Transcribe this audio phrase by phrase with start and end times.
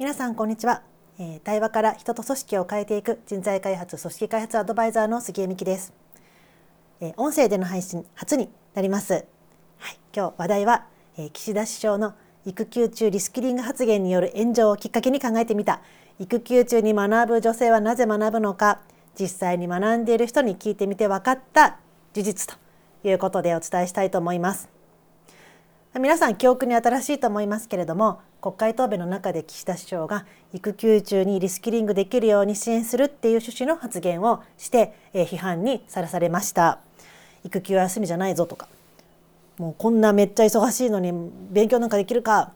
[0.00, 0.82] 皆さんこんにちは、
[1.18, 5.92] えー、対話から人と組織を変えていく人材開発組織開発アドバイザーの杉江美希です、
[7.02, 9.20] えー、音声での配信初になります、は
[9.90, 10.86] い、今日話題は、
[11.18, 12.14] えー、岸田首相の
[12.46, 15.82] 育休中リスキリング発言による炎上をきっかけに考えてみた。
[16.18, 18.80] 育休中に学ぶ女性はなぜ学ぶのか
[19.20, 21.76] 実際に学んでいる人に聞いてみて分かった
[22.14, 22.56] 事実と
[23.06, 24.79] いうことでお伝えしたいと思います。
[25.98, 36.78] 皆さん記憶に新しいと思いますけれども国会答弁の中で岸田首相が育休中にリスキリングできるように支援するっていう趣旨の発言をして、批判にさらされました。
[37.44, 38.68] 育休は休みじゃないぞとか。
[39.58, 41.12] もうこんなめっちゃ忙しいのに
[41.50, 42.52] 勉強なんかできるか、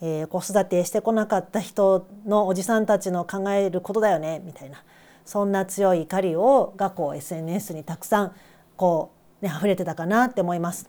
[0.00, 4.40] えー、子育てしてこなかった人のおじさんたちの考えることだよね。
[4.44, 4.82] みたいな。
[5.24, 8.32] そんな強い怒りをがこう SNS にたくさん
[8.76, 9.10] こ
[9.42, 10.88] うね溢れてたかなって思います。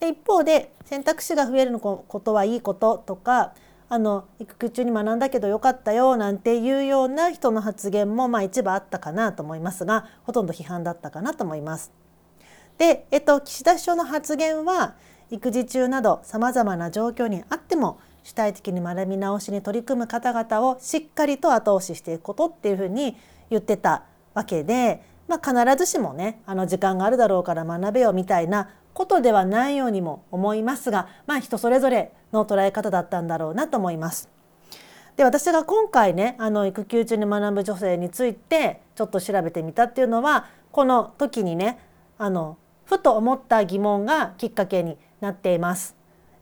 [0.00, 3.54] で一方で選択肢が増えることはいいこととか
[3.90, 11.92] あの育休中に学んだけどよかったよなんていうような人の発言もまあ一部あったかなと思いますがほとんど批判だったかなと思います。
[12.76, 14.94] で、えっと、岸田首相の発言は
[15.30, 23.16] 育児中などさまざまな状況にあっても主体的に学び直しに取り組む方々をしっかりと後押ししていくことっていうふうに
[23.50, 34.28] 言ってたわけで、まあ、必ずしもねあの時間があるだろうから学べよみたいなことではないようにも思いますが、まあ、人それぞれの捉え方だったんだろうなと思います。
[35.16, 41.78] で私が今回ねあの育休中に学ぶ女性についてちょっと調べてみたっていうのはこの時にね
[42.18, 45.94] あのふと思った疑問がきっかけになっています。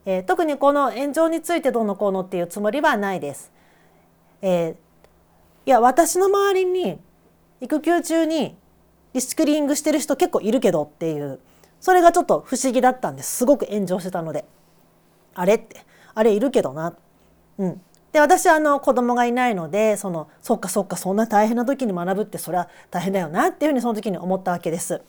[0.06, 3.52] えー、特にこの炎上についてどうのこうのっていうつもりはないです。
[4.40, 4.76] えー、い
[5.66, 6.98] や私の周りに
[7.60, 8.56] 育休中に
[9.12, 11.40] リスクリングしてる人結構いるけどっていう
[11.80, 13.44] それがちょっと不思議だったんです。
[13.44, 14.44] ごく炎上してたので。
[15.34, 15.84] あれって。
[16.14, 16.94] あれいるけどな。
[17.58, 17.80] うん。
[18.12, 25.02] で私あの子供がいないのでそのそっかそっかそんな大変な時に学ぶってそれは大変だよなっていうふうにその時に思ったわけです。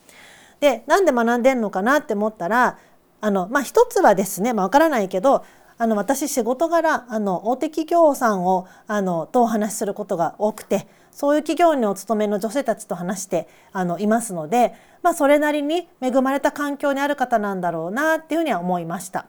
[0.59, 2.77] でなんで学んでんのかなって思ったら
[3.21, 5.45] あのまあ一つはですね、まあ、分からないけど
[5.79, 19.25] あの私仕事柄あの大手企業さんをあのとお話しすることが多くてそういう企業にお勤めの女性たちと話してあのいますので、まあ、それなりに恵まれた環境にある方なんだろうなっていうふうには思いました。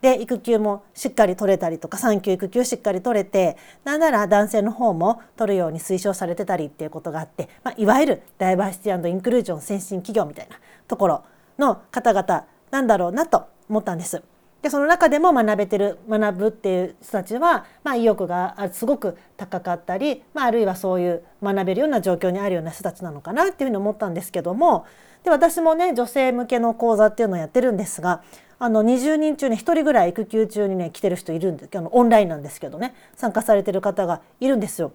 [0.00, 10.56] で育休もしっかり取れたりとか産休育休しっかり取れてなんなら男性の方も取るように推奨されてたりっていうことがあって、まあ、いわゆるダイバーシティインクルージョン先進企業みたいな
[10.88, 11.24] ところ
[11.58, 14.22] の方々なんだろうなと思ったんです。
[14.62, 24.86] でその中でも学べてる学ぶっていう人たちは、まあ、意欲がすごく高かったり、まあ、あるいはそういう学べるような状況にあるような人たちなのかなっていうふうに思ったんですけども
[25.24, 28.22] で私もね女性向けの講座っていうのをやってるんですが
[28.58, 34.92] あの20人中に1人ぐらい育休中にね来てる人いるんですあのオンラインなんですけどね参加されてる方がいるんですよ。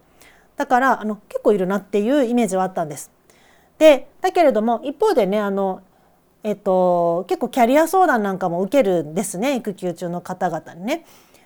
[0.55, 3.11] だからあの結構いるなっていうイメージはあったんです。
[3.77, 5.81] でだけれども一方でねあの
[6.45, 11.03] えっと、結構キャリア相談なんかも受けるんですね育休中の方々にね。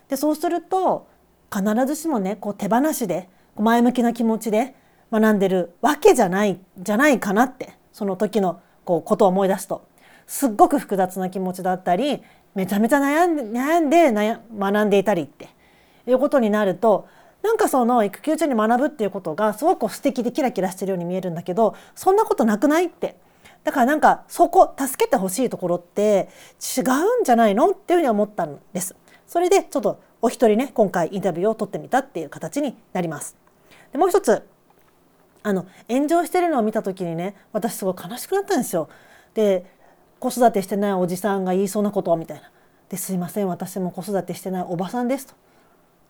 [0.10, 1.08] でそうすると
[1.50, 4.76] 必ずしもねこう手放しで前向きな気持ちで
[5.10, 9.88] 学んでるわけじゃないじゃないかなってその時のこうことを思い出すと
[10.28, 12.22] すっごく複雑な気持ちだったり
[12.54, 15.48] めちゃめちゃ悩んで悩んで悩学んでいたりって
[16.08, 17.08] いうことになると
[17.42, 23.16] なんかその育休中に学ぶっていうことがすごく素敵でキラキラしてるように見えるんだけどそんなことなくないって
[23.64, 26.30] だからなんかそこ助けてほしいところって
[26.78, 28.96] 違うんじゃないのっていうふうに思ったんです。
[29.28, 33.36] それでちょっとお一人ね今回インタビューを取ってみたっていう形になります。
[33.92, 34.48] でもう一つ
[35.44, 38.90] あの炎上してるのを見た時にね私すごい悲しくなったんですよ。
[39.34, 39.66] で
[40.20, 42.52] 子育てしてないおじさんが言いそうなことみたいな。
[42.90, 45.34] ですいません私も子育てしてないおばさんですと。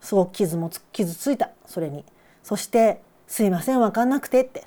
[0.01, 2.05] すごく傷も傷ついたそれに。
[2.41, 4.63] そしてすいません分かんなくてって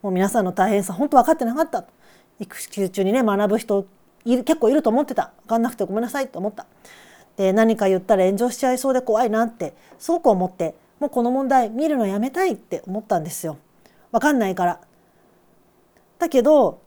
[0.00, 1.84] もう皆さんの大変さ本当分かってなかった
[2.38, 3.86] 育休中にね学ぶ人
[4.24, 6.66] いる結構いると思ってた分かんなくてごめんなさいと思った。
[7.36, 13.58] で何か言ったら炎上しちゃいそうで怖いなってすごく思ってもうこの問題見るのやめたいって思ったんですよ。
[14.10, 14.80] 分かんないから。
[16.18, 16.80] だけど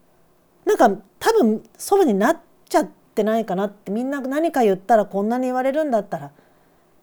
[0.65, 2.37] なんか多分そばになっ
[2.67, 6.31] ちゃってないかなってみんな何か言ったらこんなに言われるんだったら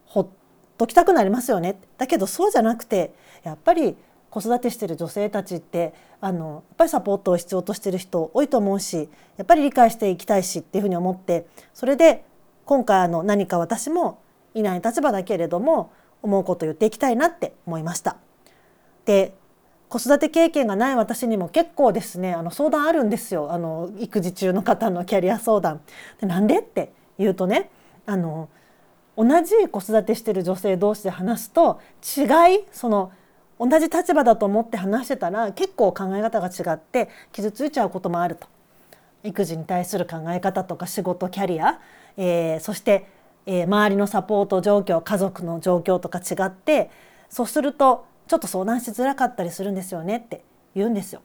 [0.06, 0.26] ほっ
[0.76, 1.78] ときたくなりますよね。
[1.98, 3.14] だけどそうじゃなくて
[3.44, 3.96] やっぱり
[4.30, 12.24] 子育てしてる女性たちってあのやっぱりサポートを必要としてる人多いと思うしやっぱり理解していきたいしっていうふうに思ってそれで
[12.64, 14.20] 今回あの何か私も
[14.54, 15.92] いない立場だけれども
[16.22, 18.16] 思うこと言っていきたいなって思いました。
[19.04, 19.34] で
[19.88, 25.80] 子育て経験がない私にも結構ですねあの相談あるんですよあの育児中の方のキャリア相談。
[26.20, 27.70] でなんでって言うとね
[28.04, 28.48] あの
[29.16, 33.12] 同じ子育てしてる女性同士で話すと違いその
[33.58, 38.48] 同じ立場だと思って話してたら結構考え方が違って傷ついちゃうこともあると。
[39.26, 41.80] 育児に対する考え方とか仕事キャリア、
[42.16, 43.06] えー、そして、
[43.44, 46.90] えー、周りのサポート状況家族の状況とか違って
[47.28, 50.42] そうするとちょっと相談しづらかったりするんですよねって
[50.74, 51.22] 言うんですよ。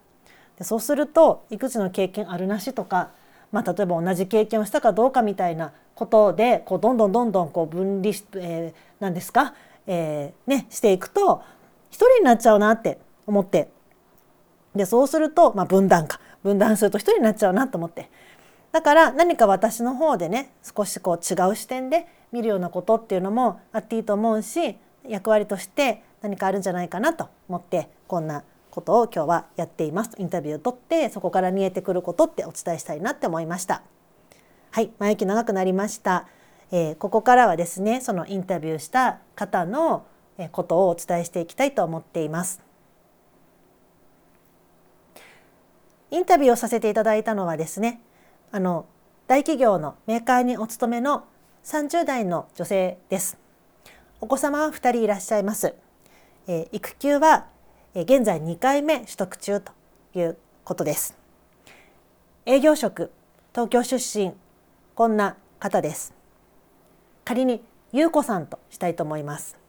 [0.58, 3.10] でそうすると育児の経験あるなしとか、
[3.50, 9.54] まあ、例えば同じ経験をしたかどうかみたいなことでこうどんどんどんどんこう分離し、えー、なんですか、
[9.86, 11.42] えー、ね、していくと
[11.92, 13.70] 一人になっちゃうなって思って。
[14.74, 16.18] でそうすると、まあ、分断か。
[16.42, 18.10] 分断すると一人になっちゃうなと思って。
[18.72, 30.12] だから何か私の方でね少しこう違う視点で見るようなことっていうのもあっていいと思うし役割として何かあるんじゃないかなと思ってこんなことを今日はやっています。
[30.16, 33.82] インタビューを取ってそこから見えてくることってお伝えしたいなって思いました。
[34.70, 36.26] はい前置き長くなりました、
[36.70, 40.06] えー、ここからはですねそのインタビューした方の
[40.50, 42.60] ことをお伝えしていきたいと思っています
[46.10, 48.00] インタビューをさせていただいたのはですね
[48.50, 48.86] あの
[49.28, 51.24] 大企業のメーカーにお勤めの
[51.64, 53.38] 30代の女性です
[54.20, 55.74] お子様は2人いらっしゃいます
[56.48, 57.46] えー、育休は、
[57.94, 59.72] え、現在2回目取得中と
[60.14, 61.16] いうことです。
[62.46, 63.12] 営業職
[63.52, 64.32] 東京出身
[64.96, 66.12] こんな方です。
[67.24, 67.62] 仮に
[67.92, 69.61] 優子さんとしたいと思います。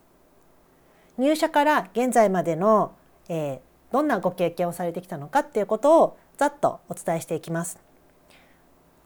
[1.17, 2.93] 入社から現在までの、
[3.29, 3.59] えー、
[3.91, 7.79] どんなご経験をされてきたのかっていうことをざっとお伝えしていきます。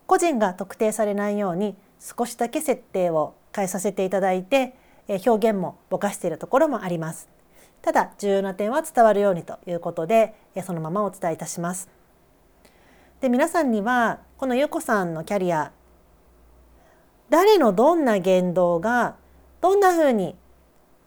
[0.06, 4.74] 個人が特定されないように少しだけ設定を変えさせていただいて
[5.10, 7.28] え表現もぼかしているところもあります。
[7.82, 11.90] ただ重要な点は伝わるようにということでえそのままお伝えいたします。
[13.20, 15.72] で皆さんにはこの優子さんのキャリア
[17.30, 19.16] 誰のどんな言動が
[19.60, 20.36] どんなふうに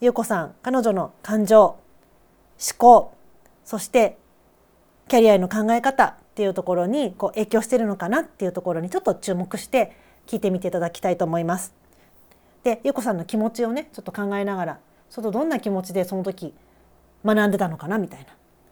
[0.00, 1.79] 優子さん彼女の感情思
[2.79, 3.14] 考
[3.64, 4.17] そして
[5.08, 11.75] キャリアへの考え方っていうところにこう影響してるのかなっていうところにちょっと注目して聞いてみていただきたいと思います。
[12.62, 16.55] で優子さんの気持ちをねちょっと考えながらそのどんな気持ちでその時
[17.25, 18.26] 学んでたのかなみたいな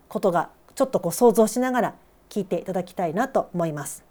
[0.08, 1.94] ことがちょっとこう想像しながら
[2.30, 4.04] 聞いていただきたいなと思います。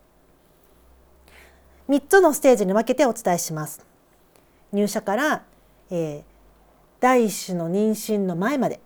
[1.90, 3.86] 3つのステージに分けてお伝えします。
[4.74, 5.44] 入社から、
[5.90, 6.37] えー、
[7.00, 8.80] 第1子の妊娠の前まで。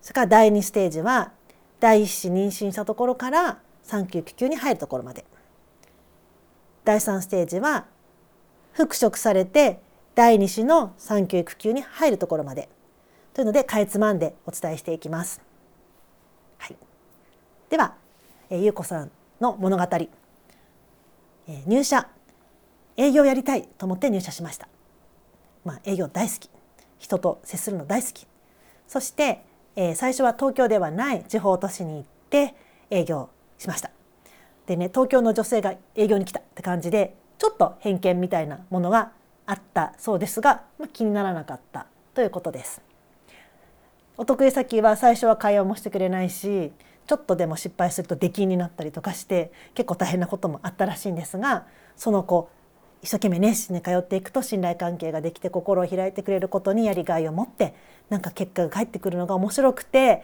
[0.00, 1.32] それから第2ステージは
[1.78, 5.24] 第1子妊娠したところから産休育休に入るところまで。
[6.84, 7.86] 第3ステージは
[8.72, 9.80] 復職されて
[10.14, 12.68] 第2子の産休育休に入るところまで。
[13.34, 15.40] というのでかいつまんでお伝えしていきます。
[16.58, 16.76] はい、
[17.70, 17.94] では、
[18.50, 22.08] えー、ゆうこさんの物語、えー、入社。
[22.96, 24.68] 営業やりたいと思って入社しました。
[25.64, 26.50] まあ、営業大好き
[26.98, 28.26] 人と接するの大好き
[28.86, 29.44] そして、
[29.76, 32.54] えー、最初は東京ではない地方都市に行って
[32.90, 33.90] 営業しました。
[34.66, 39.12] でね東京の女性が営業に来たって感じでちょっと偏見みたいなものが
[39.46, 42.82] あったそうですが、まあ、気にならなかったということです。
[44.18, 46.70] お得意先は最初は会話もしてくれないし
[47.06, 51.66] ちょっとでも失敗すると出禁になったりとかして結構大変なこともあったらしいんですが
[51.96, 52.50] その子
[53.02, 57.74] 一生懸命熱心に通っていくと信頼関係ができて心を開いてくれることにやりがいを持って
[58.08, 60.22] なんか結果が返ってくるのが面白くて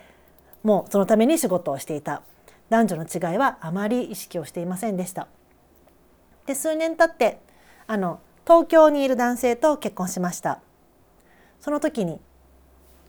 [0.62, 2.23] もうそのために仕事をしていた
[2.71, 5.29] 男女の違いはあまり意識をしていませんでした。
[6.47, 7.41] で数年経って
[7.87, 10.61] あの東京にいる男性と結婚しました
[11.61, 12.19] その時に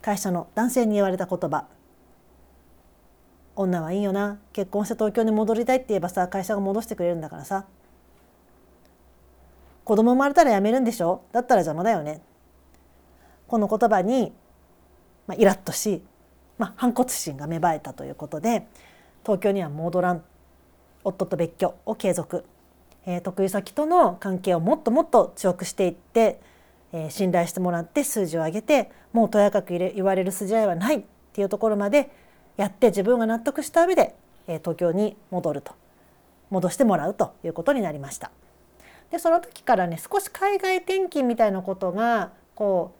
[0.01, 1.65] 会社の男性に言われた言葉
[3.55, 7.65] 「女はいいよな結婚して東京に戻りたいって言えばさ会社が戻してくれるんだからさ
[9.89, 11.23] 子供生まれたら辞めるんでしょ？
[11.31, 12.21] だったら邪魔だよね」
[13.49, 14.31] この言葉に、
[15.25, 16.03] まあ、イラッとし、
[16.59, 18.67] まあ、反骨心が芽生えたということで
[19.23, 20.23] 東京には戻らん
[21.03, 22.45] 夫と別居を継続。
[23.07, 26.39] えー、得意先との関係をもっともっと強くしていって、
[26.91, 31.03] えー、信頼してもらって数字を上げてもうとやかく言われる筋合いはないっ
[31.33, 32.11] ていうところまで
[32.57, 34.15] やって自分が納得した上で、
[34.45, 35.73] えー、東京に戻ると。
[36.51, 38.29] 戻してもらうということになりました。
[39.11, 42.93] でその時からね少し海外転勤みたいなことがこ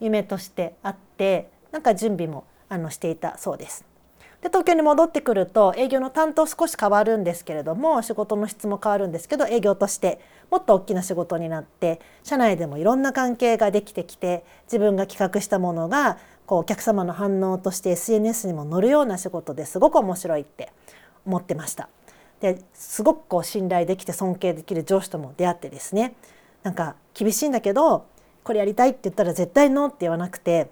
[0.00, 3.84] う夢としてあってなんか準備もあのしていたそうです。
[4.42, 20.72] で東京に戻ってくると営業の担当少し変わるんですけれども仕事の質も変わるんですけど営業としてもっと大きな仕事になって社内でもいろんな関係ができてきて自分が企画したものがこうお客様の反応として SNS にも載るような仕事ですごく面白いって
[21.24, 21.88] 思ってました。
[22.42, 26.14] ですごくこう信頼できて尊敬できる上司とも出会ってですね。
[26.62, 28.06] なんか厳しいんだけど
[28.44, 30.70] これやりたいって言ったら絶対ノーって言わなくて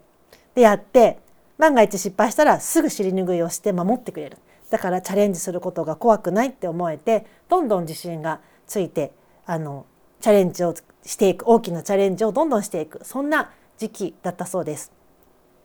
[0.55, 1.19] でやって
[1.59, 4.39] 万が一失敗したらすぐ尻拭いをして守ってくれる。
[4.71, 9.13] だからチャレンジすることが怖くないって思えてどんどん自信がついて
[9.47, 9.87] あの
[10.21, 10.75] チャレンジを
[11.05, 13.01] していく大きなチャレンジをどんどんしていく。
[13.05, 14.93] そんな時期だったそうです。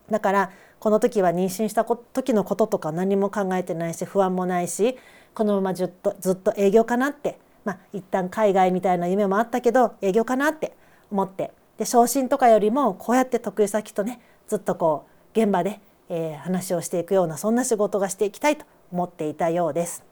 [0.10, 4.98] だからこの時は妊娠した時のこととか何も考えてないし不安もないし
[5.36, 10.76] このままずっとずっと営業かなってまあ一旦海外みたいな夢もあったけど営業かなって
[11.12, 20.04] 思ってで昇進とかよりもこうやって得意先とねずっとこう現場で、えー、話をしていくようなそんな仕事がしていきたいと思っていたようです。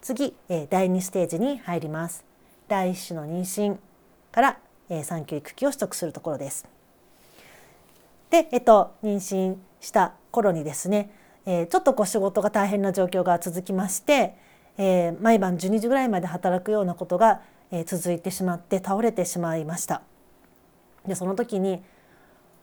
[0.00, 2.24] 次、えー、第2ステージに入ります。
[2.68, 3.76] 第一子の妊娠
[4.30, 6.64] から、えー、産休育休を取得するところです。
[8.30, 11.10] で、えっと、妊娠した頃にですね、
[11.46, 14.34] えー、ちょっとこう仕事が大変な状況が続きまして、
[14.76, 20.02] えー、毎晩12時ぐらいまで働くようなことが、えー、続いてしまって倒れてしまいました。
[21.06, 21.82] でその時に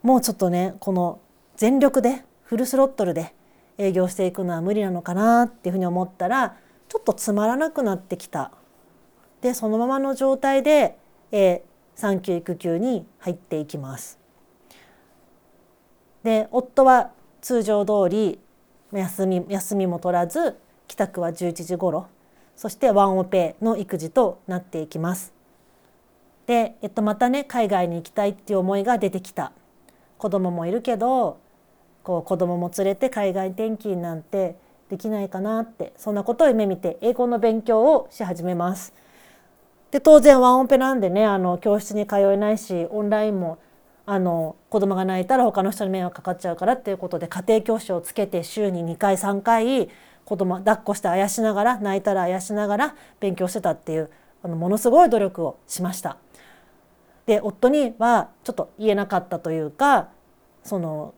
[0.04, 1.20] もうちょっとねこの
[1.56, 3.34] 全力でフルスロットルで
[3.78, 6.58] 営業していくのは無理なのかなっていうふうに思ったら
[6.90, 8.52] ちょっとつまらなくなってきた。
[9.42, 10.98] でそのままの状態で、
[11.32, 11.62] えー、
[11.96, 14.20] 産休育休に入っていきます。
[16.24, 17.12] で夫は
[17.42, 18.40] 通常通り
[18.94, 20.58] 休み休みも取らず
[20.88, 22.08] 帰宅は11時頃
[22.56, 25.34] そしてワンオペの育児となっていきます。
[26.46, 29.54] で、えっと、またね海外に行きたいっていう思いが出てきた
[30.18, 31.40] 子供もいるけど
[32.04, 34.58] こう子供も連れて海外転勤なんて
[34.90, 38.94] できないかなってそんなことを夢見て英語の勉強をし始めます。
[39.92, 43.60] で当然ワンオペなんでねあの教室に通えないしオンラインも
[44.06, 49.90] あの子供が泣いたら他の人に迷惑かかっちゃうからっていうことで家庭教師をつけて週に2回3回
[50.26, 54.10] 子供抱っこしてあやしながら泣いたらあやしながら勉強してたっていう
[54.44, 56.18] あのものすごい努力をしました。
[57.26, 60.10] で夫にはちょっと言えなかったというか
[60.64, 61.14] その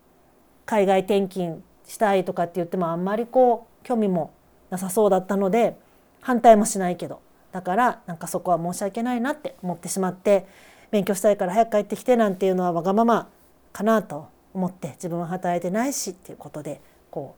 [0.65, 4.31] 海外転勤したいとかって言ってもあんまりこう興味も
[4.69, 5.77] なさそうだったので
[6.21, 10.45] 反対もしないけどだからなんかそこは申し訳ないなって思ってしまって
[10.95, 13.27] 勉強したいから早く帰ってきてなんていうのはわがまま
[13.73, 16.79] かなと思って自分は働いてないしっていうことで
[17.11, 17.35] こ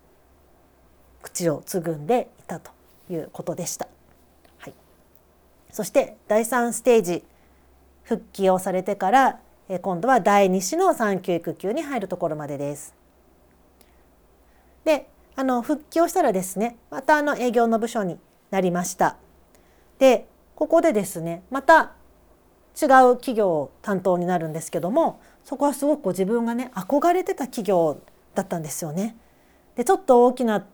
[1.19, 2.69] う口をつぐんでいたと
[3.09, 3.87] いうことでした。
[4.59, 4.73] はい、
[5.71, 7.23] そして第3ステージ
[8.03, 9.39] 復帰をされてから
[9.81, 12.93] 今度は第2子の産休育休に入るところまでです。
[14.85, 18.19] であの復帰をしたらですねまたあの営業の部署に
[18.51, 19.17] なりました。
[19.97, 21.96] でここでですねまた
[22.79, 28.01] 違う企業担当になるんですけどもそこはすごく自分がね憧れてた企業
[28.35, 29.17] だったんですよね。
[29.75, 30.65] でちょっと大きな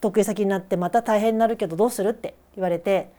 [0.00, 3.10] 得意先になってまた大変になるけどどうするって言われて、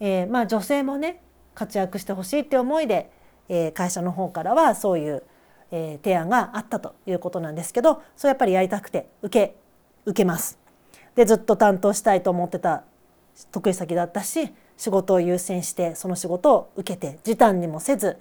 [0.00, 1.20] えー、まあ女性もね
[1.54, 3.10] 活躍してほしいって思いで、
[3.48, 5.22] えー、会社の方からはそういう、
[5.70, 9.56] えー、提案があったということなんですけどそれやっぱりやりたくて受け
[10.04, 10.58] 受けます。
[11.14, 12.84] でずっと担当したいと思ってた
[13.50, 18.18] 得意先だったし仕事を優先してその仕事を受けて時短にもせず、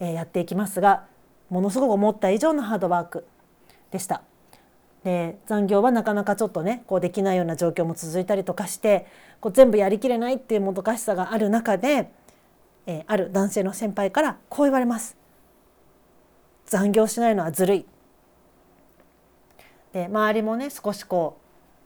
[0.00, 1.04] え、やっていきますが
[1.50, 3.26] ものすごく思った以上のハードワーク
[3.90, 4.22] でした。
[5.04, 9.06] で残業はなかなかちょっとねこうできないような状況も続いたりとかして
[9.40, 12.10] こう全部やりきれないっていうもどかしさがある中で、
[12.86, 15.16] えー、ある男性の先輩からこう言われます。
[16.66, 17.86] 残業しないのはずるい。
[19.92, 21.36] で周りもね少しこ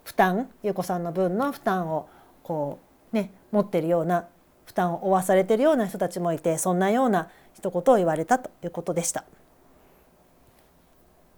[0.04, 2.08] う負担優子さんの分の負担を
[2.42, 2.85] こう
[3.52, 4.26] 持ってるような
[4.64, 9.24] 負担を負わされてるような人たちもいてそんなような一言を言われたということでした。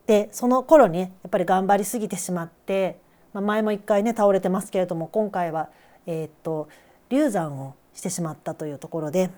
[0.06, 2.98] でその頃に、やっぱり頑張りすぎてしまって、
[3.34, 5.68] まあ、前も一回ね倒れてますけれども今回は、
[6.06, 6.68] えー、っと
[7.10, 9.30] 流産をしてしまったというところで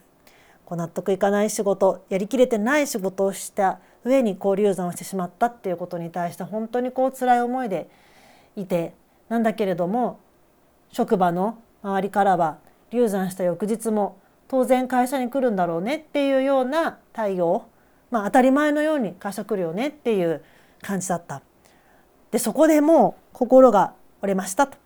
[0.65, 7.91] こう納得いかない仕事やりきれてない仕事をした上にこう流産をしてしまったっていうことに対して本当にこう辛い思いで
[8.55, 8.95] いて
[9.29, 10.21] なんだけれども
[10.93, 12.59] 職場の周りからは
[12.91, 14.19] 流産した翌日も
[14.49, 17.67] 当然会社に来るんだろうねっていうような対応
[18.11, 20.43] まあ当たり前のように会社来るよねっていう
[20.83, 21.43] 感じだった。
[22.31, 24.77] でそこでもう心が折れましたと。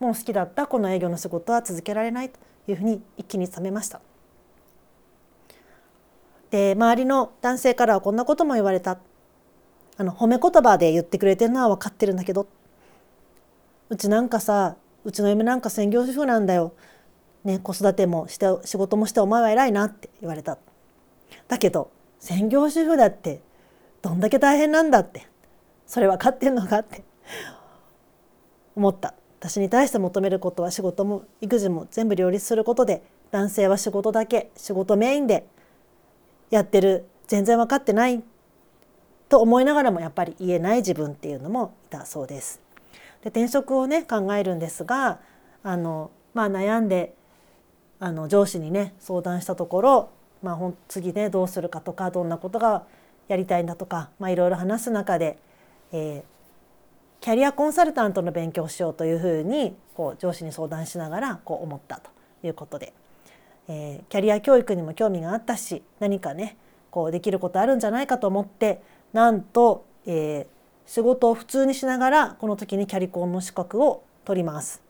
[0.00, 4.00] もう好きだったこの営業の仕事は続けられないというふうに一気に冷めました。
[6.50, 8.98] で周りの男性からはこんなことも言われた。
[9.98, 12.46] あの褒め言葉で言ってくれてるのは分かってるんだけど
[13.90, 16.72] うちなんかさうちの嫁なんか専業主婦なんだよ。
[17.44, 20.58] ね、子育てもして仕事もしてお前は偉いなって言われた。
[21.48, 21.90] だけど
[22.20, 23.40] 専業主婦だって
[24.00, 25.26] どんだけ大変なんだって
[25.86, 27.04] それ分かってんのかって
[28.76, 35.46] 思った私に対して求めることは仕事も育児も全部両立することで男性は仕事だけ仕事メインで
[36.50, 38.22] やってる全然分かってない
[39.28, 42.60] と思いながらもやっぱり言えない自分っていうのもいたそうです。
[43.22, 45.20] で転職をね考えるんですが
[45.62, 47.14] あの、まあ、悩んで
[48.00, 50.10] あの上司にね相談したところ、
[50.42, 52.84] まあ、次ねどうするかとかどんなことが
[53.28, 55.38] やりたいんだとか、まあ、いろいろ話す中で、
[55.92, 62.10] えー、キャリアコンサルタントの勉強をしようというふうにこう上司に相談しながらこう思ったと
[62.42, 62.92] いうことで、
[63.68, 66.56] えー、キャリア教育にも興味があったし何かね
[66.90, 70.61] こうできることあるんじゃないかと思ってなんと、えー、
[70.92, 74.82] 仕事を普通にしながらこの時にキャリコンの資格を取ります。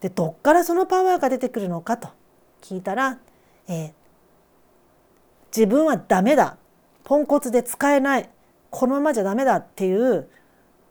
[0.00, 2.08] でどっからそのパワーが出てくるのかと
[2.62, 3.18] 聞いたら、
[3.68, 3.92] えー、
[5.54, 6.56] 自分はダメだ。
[7.04, 8.30] ポンコツで使えない。
[8.70, 10.30] このままじゃダメだっていう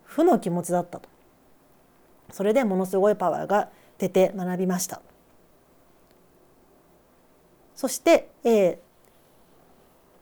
[0.03, 1.09] 負の気持ちだったと。
[2.31, 5.01] それでものすごいパワーが出て学びました。
[7.73, 8.77] そして、えー、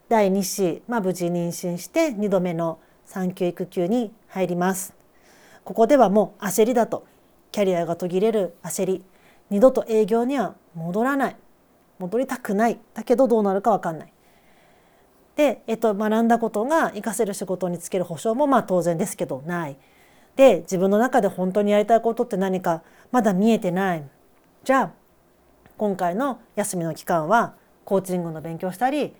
[0.08, 2.78] 第2子、まあ、無事妊娠して2度目の
[3.10, 4.94] 産休育休に入ります。
[5.64, 7.04] ここではもう焦りだと
[7.50, 9.04] キャリアが途切れる焦り。
[9.50, 11.36] 二度と営業には戻らない。
[11.98, 12.78] 戻りたくない。
[12.94, 14.12] だけどどうなるか分かんない。
[15.34, 19.76] で、えっと、学んだことが活かせる仕事に就ける保証もまあ当然ですけどない。
[20.36, 24.04] で自分の中で本当にやりたいことって何かまだ見えてない。
[24.62, 24.90] じゃあ
[25.76, 29.16] 今回の休みの期間はコーチングの勉強したり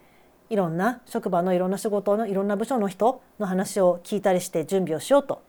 [0.51, 5.43] いろんな職場のいろんな仕事のいろんな部署の人の話を聞いたりして準備をしようと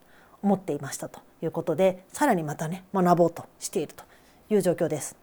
[0.44, 4.04] 思っていましたということでさらにまたね学ぼうとしていると
[4.54, 5.18] いう状況です。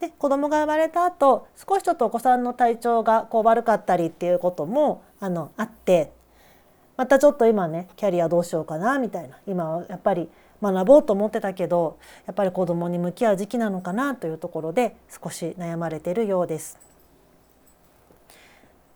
[0.00, 6.12] で子供が生まれた後少しちょっとお子さんの体調がこう悪かったりっていうこともあのあって
[6.96, 10.28] またちょっと今ねキャリアどうしようかなみたいな今はやっぱり
[10.62, 16.85] 学ぼうと思ってたけどやっぱり子供に向き合う時期なのかなというところで少し悩まれているようです。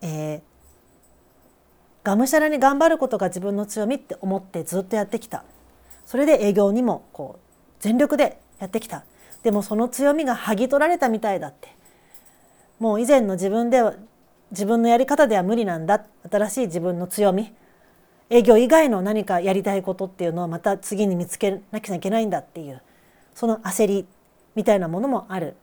[0.02, 5.44] えー、がむしゃらに頑張ることが自分の強みって思ってずっとやってきた。
[6.07, 7.40] それで営業にもこう
[7.81, 9.05] 全力でやってきた。
[9.42, 11.68] でもその強みが剥ぎ取られたみたいだって。
[12.79, 13.94] もう以前の自分では
[14.51, 16.05] 自分のやり方では無理なんだ。
[16.31, 17.53] 新しい自分の強み。
[18.31, 22.81] 営業以外の何かやりたいことっていうのをまた次に見つけなきゃいけないんだっていう
[23.35, 24.07] その焦り
[24.55, 25.57] みたいなものもある。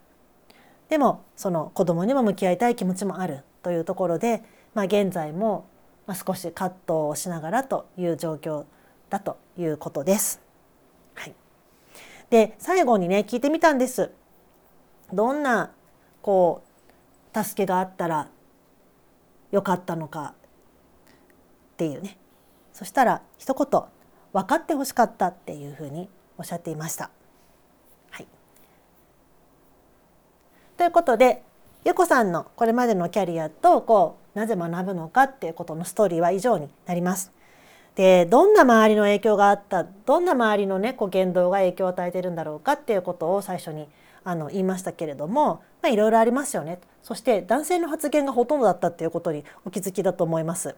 [0.89, 5.67] でもその子供にも向き合いたい気持ちもあるというところで、まあ、現在も
[6.13, 8.65] 少し葛藤をしながらという状況
[9.09, 10.41] だということです。
[11.13, 11.33] はい
[12.29, 14.11] で最後にね聞いてみたんです。
[15.13, 15.71] どんな
[16.21, 16.61] こ
[17.33, 18.27] う助けがあったら
[19.51, 20.33] よかったのか
[21.73, 22.17] っていうね
[22.73, 23.81] そしたら一言
[24.33, 27.09] 「分かってほしかった」っていうふうにおっしゃっていました。
[28.11, 28.27] はい、
[30.77, 31.41] ということで
[31.85, 37.31] ゆこさんのこれまでのキャリアとこうなぜ学ぶのかっていうことのストーリーは以上になります。
[37.95, 43.87] でどんな周りの影響があったどんな周りのねこう言動が影響を与えてるんだろうかっていうことを最初に
[44.23, 50.75] あの言いましたけれども、まあ、いろいろありますよねそして男性の発言がほとんどだったっていうことにお気づきだと思います。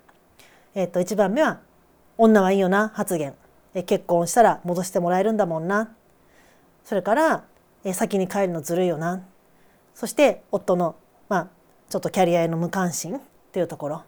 [0.76, 1.60] えー、と1番目は
[2.18, 3.34] 「女はいいよな」発言
[3.74, 5.92] え結婚したら戻してもらえるんだもんな
[6.86, 7.44] それから
[7.84, 9.24] え先に帰るのずるいよな
[10.00, 10.96] そして夫の、
[11.28, 11.48] まあ、
[11.90, 14.04] ちょっとキャリアへの無関心っていうところ。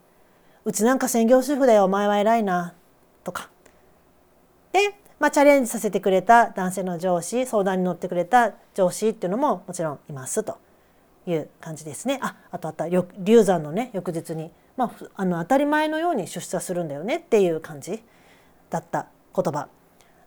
[0.63, 2.73] うちなんか専業主婦だよお前は偉いな。
[3.25, 3.49] とか。
[4.71, 10.41] で、まあ、チャレンジさせてくれた男性の上司相談に乗ってくれた上司っていうのももちろんいます。
[10.43, 10.60] と
[11.27, 12.19] いう感じですね。
[12.21, 18.01] ああとあった流産のね翌日に、まあ、あの当たり前のように出社するんだよねっていう感じ
[18.69, 19.67] だった言葉。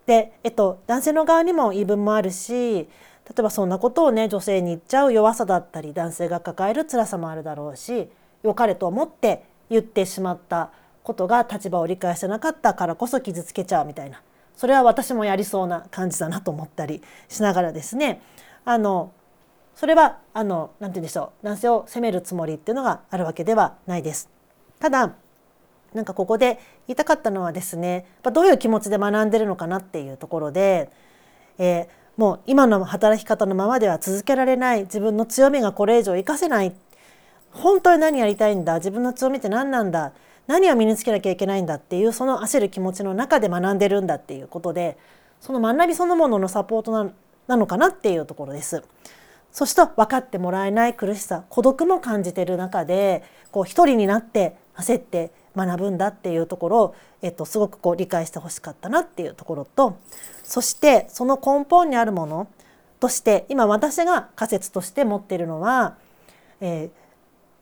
[0.05, 2.87] で、えっと、男性の側にも言い分もあるし
[3.29, 8.09] 例えばそんなことをね女性に言っちゃう弱さだったり男性が抱える辛さもあるだろうし
[8.43, 10.71] 良かれと思って言ってしまった
[11.03, 14.23] ことが立場を理解してなかったからこそ傷つけちゃうみたいな。
[14.57, 18.23] それは私もやりそうな感じだなと思ったりしながらですね。
[18.65, 19.13] あの
[19.75, 21.47] それはあの何て言うんでしょう。
[21.47, 24.31] 男性を責めるつもりっていうのがあるわけではないです。
[24.79, 25.15] ただ
[25.93, 30.91] なんかここで言いたかったのはですねどういう気持ちで学んでるのかなっていうところで、
[31.59, 34.83] えー、もう今の働き方のままでは続けられない。
[34.83, 36.73] 自分の強みがこれ以上活かせない。
[37.51, 38.77] 本当に何やりたいんだ？
[38.77, 40.13] 自分の強みって何なんだ？
[40.47, 41.75] 何を身につけなきゃいけないんだ？
[41.75, 44.97] っていうその焦る気持ちの中で学んでるんだっていうことで
[45.41, 47.11] その学びそのもののサポートな
[47.47, 48.83] なのかなっていうところです。
[49.53, 53.23] そして分かってもらえない苦しさ孤独も感じてる中で
[53.53, 59.99] こう一人になって焦って学ぶんだっていうところを、えっと、すごくこう理解してほしかったなっていうところと
[60.43, 62.49] そしてその根本にあるもの
[63.01, 65.97] として今私が仮説として持っているのは、
[66.61, 66.91] えー、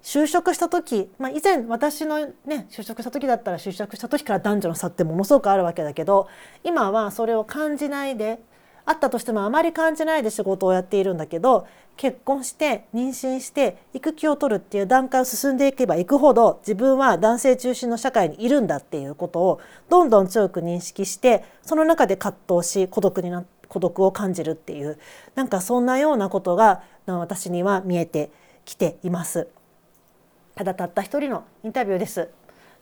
[0.03, 6.29] 就職した時、まあ、以前私のね就職した時だったら就職した時から男女の差ってものすごくあるわけだけど
[6.65, 8.41] 今はそれを感じないで
[8.85, 11.67] あったとしてもあまり感じないで仕事をやっているんだけど
[11.97, 24.99] 結婚して妊娠して育休を取るっていう段階を進んでいけばいくほど自分は男性中心の社会にいるんだっていうことをどんどん強く認識してその中で葛藤し孤独にな孤独を感じるっていう
[25.35, 28.31] なんかそんなようなことが私には見えて
[28.65, 29.49] きています。
[30.55, 32.29] ただたった一人のインタビューです。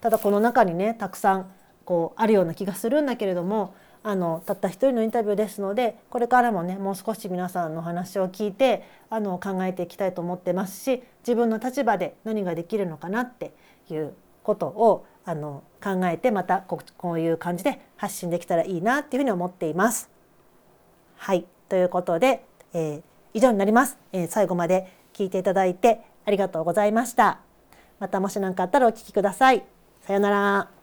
[0.01, 1.51] ただこの中にねたくさん
[1.85, 13.53] こうあるような気がするんだけれどもあのたった一人のインタビューですのでこれからもねもう少し皆さんの話を聞いてあの考えていきたいと思ってますし自分の立場で何ができるのかなって
[13.91, 20.11] いうことをあの考えてまたここういう感じで発信できたらいいなっていうふうに思っています。
[21.17, 23.03] はいということで、えー、
[23.35, 27.41] 以上になります、えー、最後まで聞いていただいてありがとうございました。
[27.99, 29.63] またもし何かあったらお聞きください。
[30.07, 30.80] さようなら。